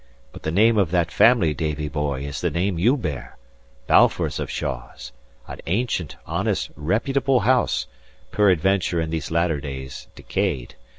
But 0.31 0.41
the 0.41 0.49
name 0.51 0.79
of 0.79 0.89
that 0.89 1.11
family, 1.11 1.53
Davie, 1.53 1.87
boy, 1.87 2.23
is 2.25 2.41
the 2.41 2.49
name 2.49 2.79
you 2.79 2.97
bear 2.97 3.37
Balfours 3.85 4.39
of 4.39 4.49
Shaws: 4.49 5.11
an 5.47 5.59
ancient, 5.67 6.15
honest, 6.25 6.71
reputable 6.75 7.41
house, 7.41 7.85
peradventure 8.31 8.99
in 8.99 9.11
these 9.11 9.29
latter 9.29 9.59
days 9.61 10.07
decayed. 10.15 10.73